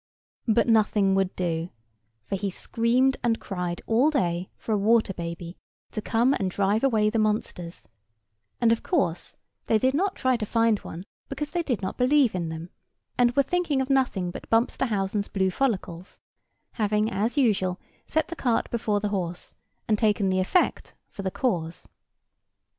[0.47, 1.69] But nothing would do;
[2.25, 5.57] for he screamed and cried all day for a water baby,
[5.91, 7.87] to come and drive away the monsters;
[8.59, 9.35] and of course
[9.67, 12.71] they did not try to find one, because they did not believe in them,
[13.15, 16.17] and were thinking of nothing but Bumpsterhausen's blue follicles;
[16.71, 19.53] having, as usual, set the cart before the horse,
[19.87, 21.87] and taken the effect for the cause.